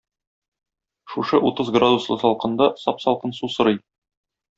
[1.15, 3.79] Шушы утыз градуслы салкында сап-салкын су сорый.